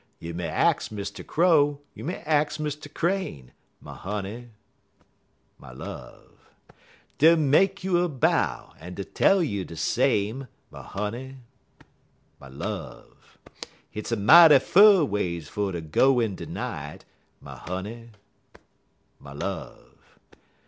You 0.17 0.33
may 0.33 0.47
ax 0.47 0.91
Mister 0.91 1.23
Crow, 1.23 1.79
you 1.93 2.03
may 2.03 2.21
ax 2.23 2.57
Mr. 2.57 2.91
Crane, 2.91 3.51
My 3.79 3.93
honey, 3.95 4.49
my 5.59 5.71
love! 5.71 6.39
Dey'll 7.19 7.35
make 7.37 7.83
you 7.83 7.99
a 8.03 8.09
bow, 8.09 8.73
en 8.79 8.95
dey'll 8.95 9.05
tell 9.05 9.43
you 9.43 9.63
de 9.63 9.75
same, 9.75 10.47
My 10.71 10.81
honey, 10.81 11.37
my 12.39 12.47
love! 12.47 13.37
Hit's 13.91 14.11
a 14.11 14.15
mighty 14.15 14.57
fur 14.57 15.03
ways 15.05 15.47
fer 15.49 15.71
to 15.71 15.81
go 15.81 16.19
in 16.19 16.33
de 16.35 16.47
night, 16.47 17.05
My 17.39 17.57
honey, 17.57 18.09
my 19.19 19.33
love! 19.33 19.99